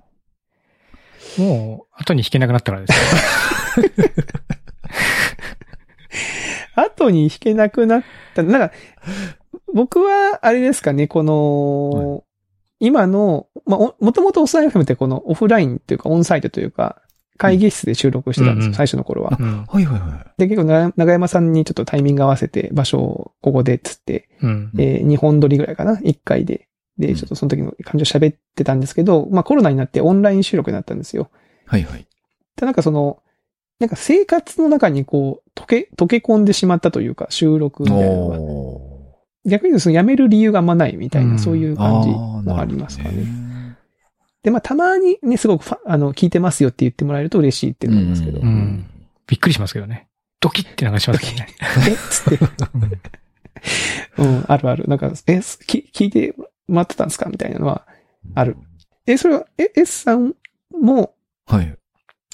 [1.38, 3.00] ーもう、後に引けなくなったからです
[3.80, 3.88] よ。
[6.76, 8.04] 後に弾けなくなっ
[8.36, 8.44] た。
[8.44, 8.72] なんか、
[9.74, 12.24] 僕は、あれですかね、この、
[12.80, 17.02] 今の、まあ、おもともとオス FM ってこのオフラインっていうかオンサイトというか、
[17.42, 19.36] 会議室で収録してたんですよ、うんうん最初の頃は。
[19.40, 19.66] うん。
[19.66, 24.72] はいはいはで、結構長長山さんにちょっとタイミング合わせて場所をここでっつって、うん。
[24.78, 26.68] えー、2本撮りぐらいかな ?1 回で。
[26.98, 31.30] で、うんちょっとその時の感じを喋ってたんですけど、まあコロナになってオンライン収録になったんですよ。
[31.66, 31.70] い。
[31.70, 32.06] はいはい。
[32.56, 33.22] で、なんかその、
[33.80, 38.40] なんか生活の中にこう、溶け、溶け込んでしまったというか、収録みたいなのが。
[38.40, 38.92] お
[39.46, 43.51] 逆に言うとその辞める理由があんまないみたいな、うんそういうー感じもありますかね。
[44.44, 48.40] で、まあたまにね、すごくファあの、聞いてますよって言ってもらえると嬉しいっていうのがありますけど。
[48.40, 48.86] ううん
[49.28, 50.08] びっくりしますけどね。
[50.40, 51.48] ドキって流しますけどね。
[51.88, 51.94] え？
[51.94, 52.46] っつって。
[54.18, 54.86] うん、あるある。
[54.88, 56.36] なんか、え、すき聞いて
[56.68, 57.30] もらってたんですか？
[57.30, 57.86] みたいなのは
[58.36, 58.58] ある。
[59.06, 60.34] え、それは、え、S さん
[60.72, 61.14] も、
[61.46, 61.78] はい。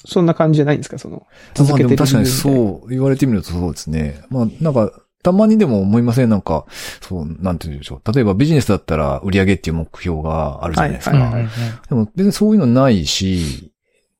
[0.06, 0.98] そんな感じじゃないんですか？
[0.98, 1.22] その、ま
[1.62, 4.22] あ続けてるでも確かにそう言われてみるとそうですね。
[4.30, 4.90] まあなんか、
[5.22, 6.28] たまにでも思いません？
[6.28, 6.64] なんか、
[7.00, 8.12] そう、なんて言うんでしょう。
[8.12, 11.16] 例えばビジネスだったら売り上げっていう目標があるじゃないですか。
[11.16, 11.48] はいはい
[11.88, 13.72] でも別にそういうのないし、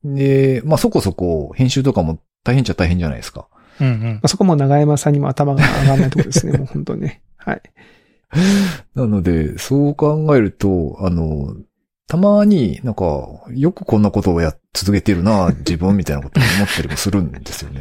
[0.05, 3.49] で、まあそこそこ編集とかも大変っちゃ大変じゃないですか。
[3.81, 6.57] うんうんまあ、そこも長山さんにも頭が上がらないところですね。
[6.59, 7.23] もう本当にね。
[7.37, 7.63] はい。
[8.97, 11.55] なので、そう考えると、あの、
[12.09, 17.81] たまになんか、よくこんなことをや、続けてるな、自分みたいなことを思ったりもするんですよね。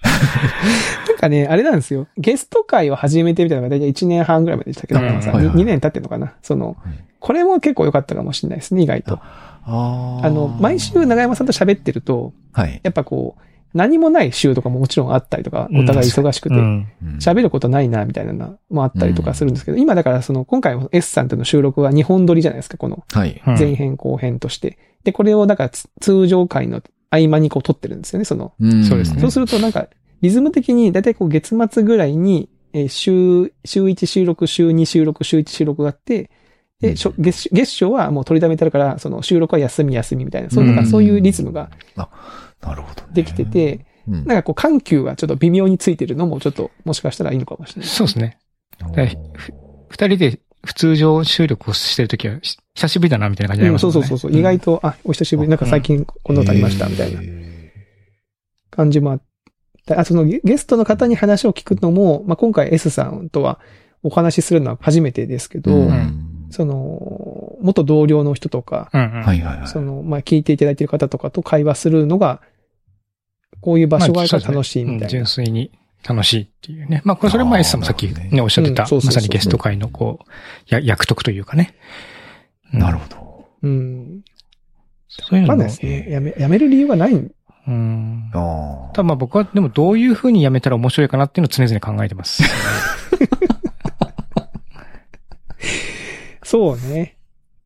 [1.18, 2.06] なんかね、あれなんですよ。
[2.16, 5.06] ゲスト会を始めてみたいなのが大体1年半ぐらいまででしたけど、うん。
[5.06, 5.56] 長山さんはいはい。
[5.56, 6.34] 2年経ってんのかな。
[6.42, 6.76] その、
[7.18, 9.18] これも結構良かったかもしれないですね、意外と。
[9.64, 12.80] ああの、毎週長山さんと喋ってると、はい。
[12.84, 13.42] やっぱこう、
[13.74, 16.86] 何もない週とかももちろんあったりとか、お互い忙しくて、うん。
[17.18, 23.02] 喋ることないな、みたいなのもあったりとかするんですけど、今だからその、今回も S さんとの収録は2本撮りじゃないですか、この。
[23.12, 24.78] 前編後編として。
[25.02, 28.52] で、これをだからつ通常回の合間にこう撮ってるんですよね、その。
[28.64, 28.84] ん。
[28.84, 29.20] そうですね。
[29.20, 29.88] そうするとなんか、
[30.20, 36.30] リズム的にだいたいこう月末ぐらいに、えー週、週1収録、週2収録、週1収録があって、
[36.80, 40.84] で、しょ月、月賞はもう取りだめてあるから、その収録は休み休みみたいな、そういう、なん。
[40.84, 43.08] かそういうリズムがなるほど、ね。
[43.12, 47.88] できてて、うん、なんかこう緩急がちょっと微妙についてるのもちょっともしかしたらいいのかもしれない。
[47.88, 48.38] そうですね。
[49.90, 53.92] 二人で普通常収録をしてるときは、し久しぶりだな、みたいな感じになりうん、ますもね。
[53.92, 57.20] そうんそうそうそう、意外と、あ、お久しぶり、なんか最近こんなことありました、みたいな。
[57.22, 57.72] へ
[58.70, 59.24] 感じもあって、
[59.96, 63.60] あ、そのゲゲストの方に話を聞くのも、まあ、今回 S さんとは
[64.02, 69.22] お話しするのは初めてですけど、ーううんんその、元同僚の人とか、うんうん。
[69.22, 69.68] はいはいはい。
[69.68, 72.40] その、まあ、聞いていただいている方とかと会話するのが、
[73.60, 74.96] こういう場所があるから楽しいみたいな。
[74.96, 75.70] まあねうん純粋に
[76.06, 77.02] 楽しいっていうね。
[77.04, 80.30] まあ、これ、それも S さんもさっきね、おっしゃってた、うんそうそうそうまさにゲスト会のこう、
[80.68, 81.74] や、役得というかね。
[82.72, 83.48] うんなるほど。
[83.62, 84.20] うん。
[85.08, 86.06] そういうのね。
[86.08, 87.30] やめ、やめる理由がない。
[87.68, 88.30] うん。
[88.34, 88.92] ああ。
[88.94, 92.42] ただまあ僕はでもどういう風にやめたら面白いかなっていうのを常々考えてます。
[96.42, 97.18] そうね。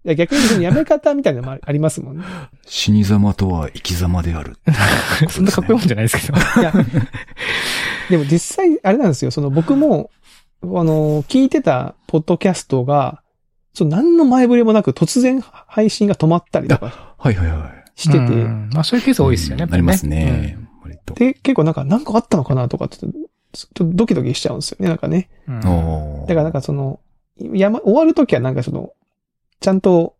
[0.04, 2.24] いや逆にそのやめ方みたいなのもあありますもんね。
[2.66, 4.56] 死に様とは生き様である。
[5.30, 6.38] そんなかっこいいもんじゃないですけど。
[6.60, 6.72] いや、
[8.10, 9.30] でも実際、あれなんですよ。
[9.30, 10.10] その僕も、
[10.64, 13.22] あの、聞いてたポッドキャストが、
[13.72, 17.81] そう、何の前触れもなく突然配信が止まったりとかはいはいはい。
[17.94, 19.60] してて、うんまあそういうケース多いですよね。
[19.60, 20.58] やっぱりなりますね。
[21.14, 23.12] で、結構なんか、なんかあったのかなとかって、ちょっ
[23.74, 25.28] とドキドキしちゃうんですよね、なんかね。
[25.46, 25.68] うんだ
[26.28, 27.00] からなんかその、
[27.38, 28.92] 山、終わるときはなんかその、
[29.60, 30.16] ちゃんと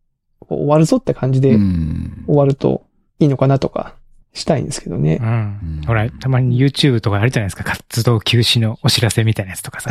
[0.49, 2.87] 終わるぞって感じでうん終わると
[3.19, 3.97] いいのかなとか
[4.33, 5.19] したいんですけどね。
[5.21, 5.83] うん。
[5.87, 7.65] ほら、たまに YouTube とかあるじゃないですか。
[7.65, 9.91] 活動休止のお知らせみたいなやつとかさ。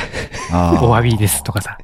[0.81, 1.77] お詫びですとかさ。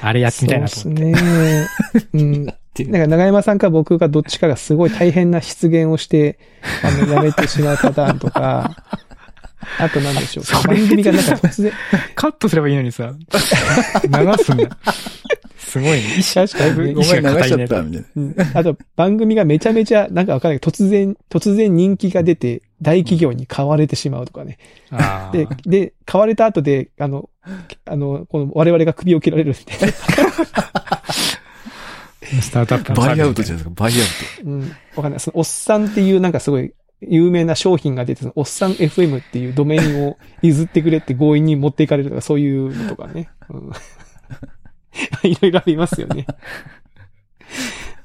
[0.00, 1.02] あれやってみたいなと思って。
[1.02, 2.22] そうですね。
[2.22, 2.54] うん。
[2.82, 6.38] なんか長山さんか僕かどっちかがすごい大変な失言をして、
[6.82, 8.76] あの、 やめてしまうパターンとか、
[9.78, 10.66] あとなんでしょう。
[10.66, 11.72] 番組がなんか突然、
[12.14, 14.76] カットすればいいのにさ、流すんだ。
[15.74, 16.02] すごいね。
[16.32, 17.82] 確かにね意志ごめん、流しちゃった。
[17.82, 18.04] みたいな。
[18.16, 24.58] うんあと番組がめちゃめちゃ、なんかわかんないけど突然、突然人気が出て、大企業に買われてしまうとかね。
[25.32, 27.28] でで、買われた後で、あの、
[27.86, 29.58] あの、この我々が首を切られるんで、
[32.40, 34.60] スタートアップのバイアウトじゃないですか、バイアウうん、
[34.96, 35.20] わかんない。
[35.20, 43.28] その、おっさんっていうなんかすごい有名な商品が出て、そのおっさん FM っていうドメインを譲ってくれって強引に持っていかれるとか、そういうのとかね。
[43.50, 43.70] うん、
[45.30, 46.26] いろいろありますよね。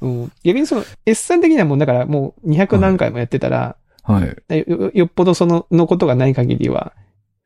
[0.01, 3.75] うん、逆にその、S さん的にはもうだからもう200何回もやってたら、
[4.08, 4.13] ト。
[4.13, 4.65] はい。
[4.67, 6.93] よよっぽどその、のことがない限りは、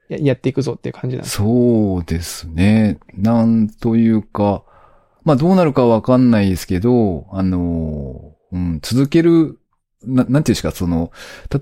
[0.09, 1.37] ややっていくぞっていう感じなんです。
[1.37, 2.99] そうですね。
[3.15, 4.63] なんというか、
[5.23, 9.59] まあどうなるかわかんないですけど、あの、うん、続ける、
[10.05, 11.11] ななんていうんですか、その、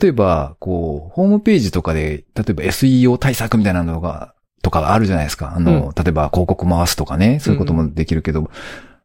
[0.02, 5.54] 例えば、こう、ホームページとかで、例えば SEO 対策みたいなのが、とかあるじゃないですか。
[5.56, 8.50] あの、例えば広告回すとかね、そういうこともできるけど、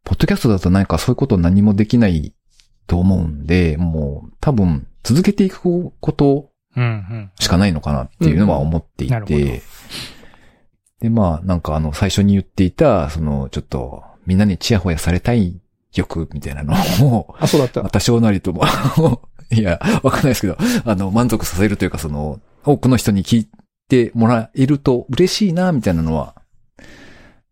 [0.04, 2.34] ポッドキャストだとなんかそういうこと何もできない
[2.86, 7.30] と思うんで、もう多分続けていくことうんうん。
[7.40, 9.62] しかないのかなっていうのは思っていうんなるほどて、
[11.00, 15.60] で、まあ、なんかあの、最初に言っていた、その、ちょっと、みんなにチヤホヤされたい
[15.94, 16.74] 欲みたいなの
[17.06, 17.82] を、あ、そうだった。
[17.88, 18.62] 多少なりとも、
[19.50, 23.48] いや、わかんないですけど、あの、満足させるというか、その、多くの人に聞い
[23.88, 26.34] てもらえると嬉しいな、みたいなのは、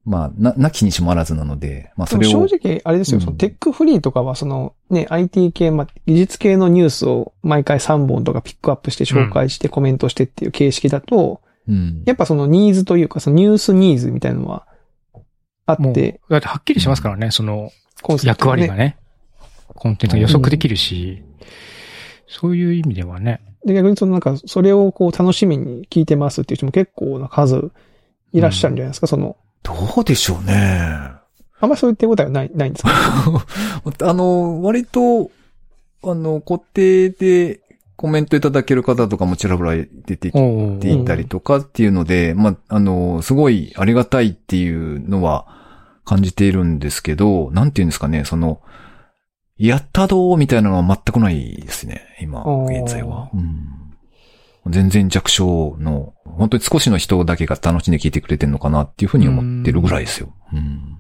[0.04, 12.02] まあ、な、なきにしもあらずなので、まあ、それを、正直、あれですよ、うんそのテックフリーとかは、そのね、IT 系、まあ、技術系のニュースを毎回3本とかピックアップして紹介してコメントしてっていう形式だと、うん。
[12.04, 14.66] やっぱそのニーズというか、そのニュースニーズみたいなのは
[15.66, 17.70] あって、、だってはっきりしますからね、その
[18.22, 18.98] 役トがね割がね。
[19.68, 21.22] コンテンツが予測できるし、
[22.27, 23.40] そういう意味ではね。
[23.64, 27.70] で、逆にそのなんか、それをこう楽しみに聞いてますっていう人も結構な数
[28.33, 30.55] いらっしゃるんじゃないですか、その、どうでしょうね。
[31.61, 32.90] あんまそういったことはない、ないんですか
[34.03, 35.31] あの、割と、
[36.03, 37.61] あの、固定で
[37.96, 45.46] コメントいただける方とかもちらほら出てきおていたりとかっていうので、まあ、あの、すごいありがたいっていうのは
[46.04, 48.61] 感じているんですけど、なんていうんですかね、その、
[49.57, 53.30] やったどうみたいなのは全くないですね、今、現在は。
[53.33, 53.85] うん
[54.66, 60.33] 全然弱小の、本当に少しの人だけが楽しんで聞いてくれてるのかなっていうふうに思ってるぐらいですよ。
[60.52, 60.98] うん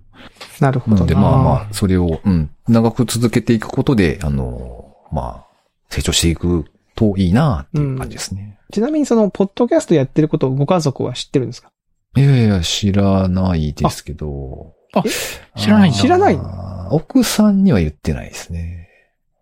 [0.60, 1.00] なるほどな。
[1.00, 5.46] なので、まあまあ、それを、うん、長く続けていくことで、あの、まあ、
[5.90, 8.58] 成長していくといいなっていう感じですね。
[8.72, 11.68] ちなみにその、ポッドキャストやってることをご家族は知ってるんですか？
[12.16, 14.72] いやいや、知らないですけど。
[14.94, 15.02] あ
[15.56, 16.38] 知らないんだ知らない
[16.90, 18.88] 奥さんには言ってないですね。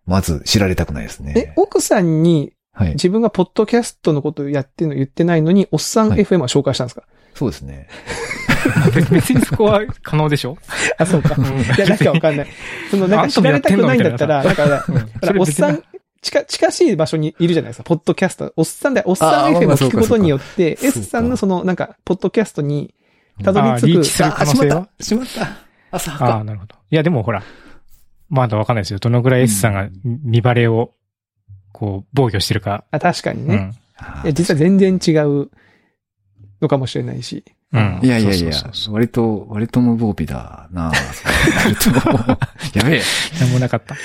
[0.05, 1.33] まず、知られたくないですね。
[1.35, 2.89] え、奥さんにはい。
[2.93, 7.03] 自分がポッドキャストのことをやってるの言ってないのに、おっさんはい FM は紹介したんですか、
[7.35, 7.87] そうですね。
[9.11, 10.57] 別にそこは可能でしょ？
[10.97, 11.35] あ、そうか。
[11.35, 12.47] いや、なんかわかんない。
[12.89, 15.83] その、なんか知られたくないんだったら、なんか、うんほらおっさん、
[16.23, 18.53] 近、近しい場所にいるじゃないですか、ポッドキャスト。
[18.55, 22.95] おっさんで、おっさん FM を聞くことによって、S さんのその、なんか、ポッドキャストに
[23.43, 24.05] たどあーリーり着く。
[24.05, 24.71] チする可能性は？
[24.71, 25.03] しまった。
[25.03, 25.25] しまっ
[25.91, 25.97] た。
[25.97, 26.75] 浅はああ、なるほど。
[26.89, 27.43] いや、でもほら、
[28.29, 28.99] まだわかんないですよ。
[28.99, 30.93] どのぐらい S さんが見バレを、
[31.71, 32.85] こう、防御してるか。
[32.91, 33.55] あ、確かにね。
[33.55, 34.23] うん。
[34.23, 35.49] いや、実は全然違う
[36.61, 37.43] のかもしれないし。
[37.73, 37.99] うん。
[38.03, 40.91] いやいやいやそうそうそう、割と、割と無防備だな
[41.73, 42.35] そうなる
[42.71, 43.01] とやべえ。
[43.39, 43.95] なんもなかった。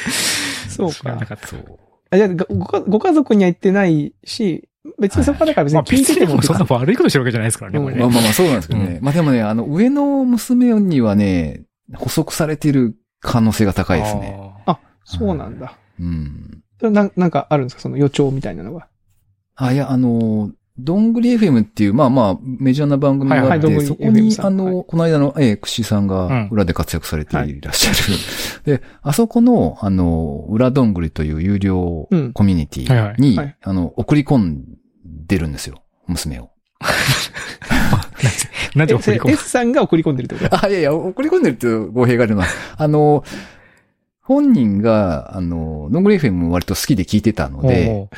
[0.68, 0.94] そうか。
[0.94, 1.46] 知らなかった。
[1.46, 1.78] そう。
[2.10, 4.68] あじゃあごごご家族には言ってないし、
[4.98, 8.00] 別にそこはだから別まあに聞い別にもててもそんな悪いことしてるわけじゃないですからね、うんこれね。
[8.00, 8.98] まあまあまあそうなんですけどね。
[9.02, 11.62] まあでもね、あの、上の娘にはね、
[11.94, 14.38] 補足されてる可能性が高いですね。
[14.66, 15.76] あそうなんだ。
[16.00, 16.62] うん。
[16.78, 17.82] それななんかあるんですか？
[17.82, 18.88] その予兆みたいなのが。
[19.56, 24.84] あ、いや、あの、どんぐり FM っていう、まあまあ、メジャーな番組があって、そこに、あの、はい。
[24.86, 27.98] この間の、ええ、くしさんが裏で活躍されていらっしゃる。
[28.78, 32.32] で、あそこの、あの、裏どんぐりという有料うん。
[32.32, 33.56] コミュニティに、はい。
[33.60, 34.64] あの、送り込ん
[35.26, 36.50] でるんですよ、娘を。
[38.74, 40.62] なんで送り込む S さんが送り込んでるってこと？
[40.64, 42.56] あ、いやいや、送り込んでるっていう語弊があります。
[42.76, 43.24] あの、
[44.28, 48.10] 本人が、あの、ノングレ FM も割と好きで聞いてたので、お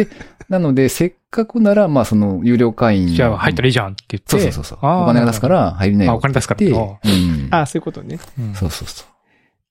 [0.48, 3.08] なので、せっかくなら、まあ、その、有料会員。
[3.08, 4.30] ーじゃあ入ったらいいじゃんって言って。
[4.30, 7.48] そうそうそうお金が出すから入りなよあお金出すからうん。
[7.50, 8.14] あ、そういうことね。
[8.14, 9.08] いうんそうそうそう。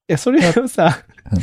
[0.08, 1.00] や、それをさ
[1.32, 1.40] うん、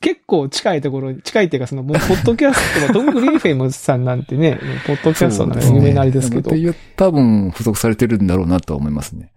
[0.00, 6.50] 結構近いところに、近いっていうか、その、もう、ポッドキャストは、どんぐり FM さんなんてね、 ポッドキャストなんか有名なあれですけど
[6.96, 9.32] 多分、付属されてるんだろうなとは思いますね。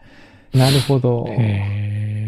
[0.54, 1.28] なるほど。
[1.30, 2.21] へー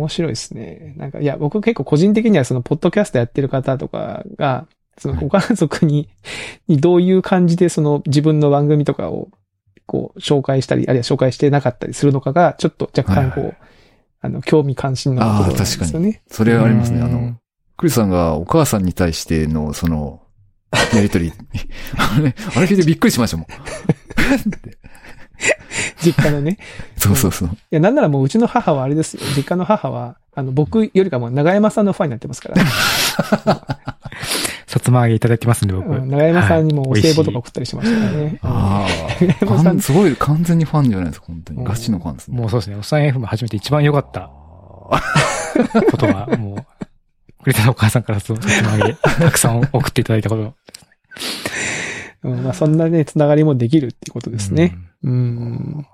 [0.00, 0.94] 面白いですね。
[0.96, 4.66] なんか、いや、僕結構個人的にはその、ポッドキャストやってる方とかが、
[4.98, 6.08] その、ご家族に、
[6.68, 9.28] にどういう感じでその、自分の番組とかを、
[9.86, 13.56] こう、紹介したり、あるいは紹介してなかったりするのかが、ちょっと若干こう、はい
[14.22, 16.22] あの、興味関心のところなんですよね。
[16.30, 16.98] それはありますね。
[16.98, 17.36] うんあの、
[17.76, 20.20] クリスさんがお母さんに対しての、その、
[20.94, 21.32] やりとり。
[21.96, 23.46] あれ、あれ聞いてびっくりしましたもん。
[26.02, 26.58] 実家のね。
[26.96, 27.48] そうそうそう。
[27.48, 29.22] いや、なんならもううちの母はあれですよ。
[29.36, 32.64] 実家の母は、あの、僕よりかも長山さんのファンになってますから。
[34.66, 35.88] さつま揚げいただいてますんで、僕。
[35.90, 38.38] うん長山さんにもおはい歳暮とか送ったりしましたからね。
[38.42, 39.24] ああ。
[39.40, 41.58] 山さんかんすごい、完全にファンじゃないですか、本当に。
[41.58, 42.38] うんガチのファンですね。
[42.38, 42.76] もうそうですね。
[42.76, 44.30] おっさん FM 初めて一番良かった
[45.90, 46.56] ことは、もう、
[47.42, 50.54] クリタのお母さんからそう、さつま揚げ、たくさん送っていただいたこと。
[52.22, 54.76] うんまあ、そんなね、つながりもできるっていうことですね。
[55.02, 55.86] うん。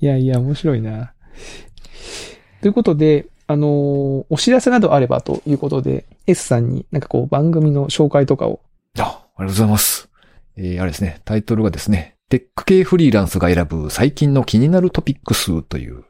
[0.00, 1.12] いやいや、面白いな。
[2.60, 8.60] ということで、あのーお知らせなどあればということで、S さんになんかこう番組の紹介とかを。
[8.98, 10.08] あ、ありがとうございます。
[10.56, 16.04] えー、あれですね、タイトルがですね、テック系フリーランスが選ぶ最近の気になるトピックスという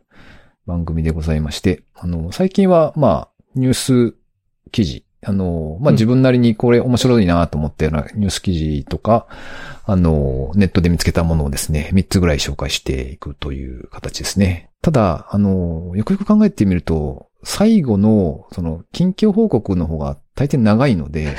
[0.66, 4.14] 番組でございまして、あの、最近は、まあ、ニュース
[4.72, 9.26] 記事、あの、まあ、うん自分なりにこれ面白いなと思ったようなニュース記事とか、
[9.84, 14.70] あの、ネットで見つけたものをですね、3つぐらい紹介していくという形ですね。
[14.82, 21.34] ただ、あの、よくよく考えてみると、最後の、その、近況報告の方が大抵長いので、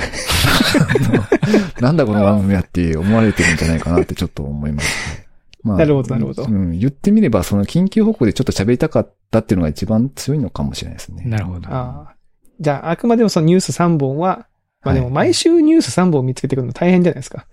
[1.80, 5.28] なんだこの番組はって思われてるんじゃないかなってちょっと思います、ね。
[5.62, 11.24] まなるほどなるほどうん、言ってみれば、その緊急報告でちょっと喋りたかったっていうのが一番強いのかもしれないですね。
[11.24, 11.68] なるほど。
[11.70, 12.17] ああ。
[12.60, 14.46] じゃあ、あくまでもそのニュース3本は、
[14.82, 17.46] まあでもはい毎週ニュース3本見つけてくるの大変じゃないですか。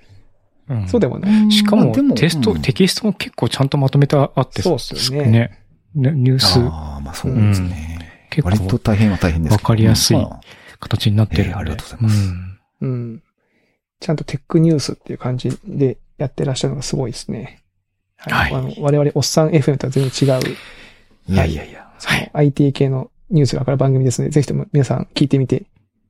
[0.70, 1.52] うんそうでもない。
[1.52, 5.60] しかもテスト、うんテキストも結構ちゃんとまとめてあって、そうっすよねね。
[5.94, 8.28] ねニュース、ああ、まあそうですね。
[8.30, 10.42] 結割と構大変は大変ですわかりやすいまあ
[10.80, 11.50] 形になってるんで。
[11.52, 13.24] えーありがとうございますんうん。
[14.00, 17.62] ちゃんとテックニュースっていう感じでやってらっしゃるのがすごいですね。
[18.18, 20.56] はいあの我々、おっさん FM とは全然違う、
[21.28, 21.90] いやいやいや。
[22.00, 25.66] その IT 系のニュースがわかる番組ですので、ぜひとも皆さん聞いてみて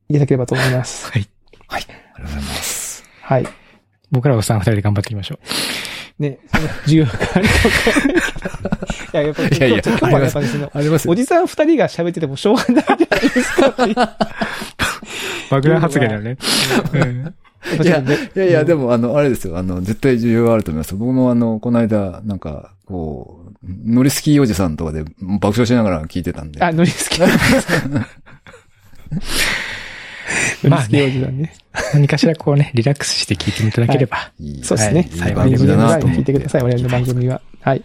[0.10, 1.12] いただければと思います。
[1.12, 1.28] はい。
[1.70, 3.04] ありがとうございます。
[3.22, 3.48] はい。
[4.12, 5.40] 僕らおっさん二人で頑張っていきましょ
[6.20, 7.70] ね、その需要があると
[9.12, 9.20] か。
[9.20, 13.72] いや、やっぱり、いやいや今日やっぱりその、ありますおじさん二人が喋っててもしょうがないじゃないですか。
[15.52, 16.38] 爆弾発言だよね。
[17.84, 19.58] いやいや、でも、あの、あれですよ。
[19.58, 20.96] あの、絶対需要あると思います。
[20.96, 26.64] 僕もあの、この間、なんか、こう、ノリスキーおじさんとかで爆笑しながら聞いてたんで。
[26.64, 27.20] あ、ノリスケ。
[30.64, 31.54] ノリスケおじさんね。
[31.94, 34.32] 何かしらこうね、リラックスして聞いていただければ。
[34.40, 35.10] いいそうですね。
[35.20, 35.50] はいいいはい。
[35.50, 36.20] 番組だなと思って。
[36.20, 36.64] 聞いてください。
[36.64, 37.42] 我々の番組は。
[37.62, 37.82] はい。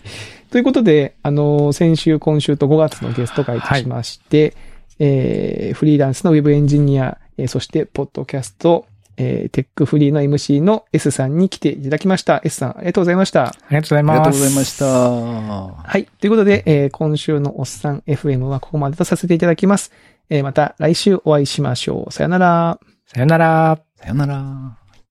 [0.51, 4.57] ということで、あの、先週、今週と5月のゲスト会としまして、
[4.99, 8.87] えー、フリーランスのウェブエンジニア、えーそして、ポッドキャスト、
[9.23, 12.41] えー、テックフリーの MC の S さんに来ていただきました。
[12.43, 13.49] S さん、ありがとうございました。
[13.49, 14.19] ありがとうございあります。
[14.19, 14.87] がとうございました。
[14.87, 16.05] はい。
[16.07, 19.93] ということで、えー今週のおっさん FM はここまでとさせていただきます。
[20.31, 22.13] えーまた来週お会いしましょう。
[22.13, 22.81] さよなら。
[23.07, 23.79] さよなら。
[23.97, 24.80] さよなら。